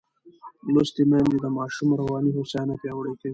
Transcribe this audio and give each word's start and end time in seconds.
لوستې 0.73 1.03
میندې 1.09 1.37
د 1.41 1.45
ماشوم 1.57 1.89
رواني 1.99 2.31
هوساینه 2.37 2.75
پیاوړې 2.81 3.13
کوي. 3.19 3.29